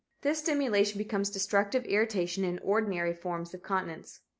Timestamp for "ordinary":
2.63-3.13